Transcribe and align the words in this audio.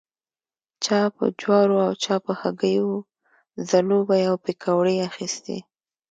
چا 0.83 0.99
په 1.15 1.23
جوارو 1.39 1.77
او 1.85 1.93
چا 2.03 2.15
په 2.25 2.31
هګیو 2.41 2.91
ځلوبۍ 3.69 4.21
او 4.29 4.35
پیکوړې 4.45 4.95
اخيستې. 5.09 5.57